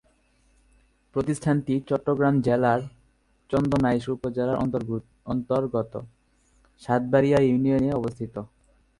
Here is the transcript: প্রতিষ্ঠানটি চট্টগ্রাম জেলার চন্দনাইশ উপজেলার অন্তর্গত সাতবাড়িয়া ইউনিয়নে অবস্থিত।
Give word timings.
প্রতিষ্ঠানটি 1.15 1.73
চট্টগ্রাম 1.89 2.35
জেলার 2.47 2.79
চন্দনাইশ 3.49 4.03
উপজেলার 4.15 4.57
অন্তর্গত 5.31 5.93
সাতবাড়িয়া 6.81 7.39
ইউনিয়নে 7.47 7.89
অবস্থিত। 7.99 8.35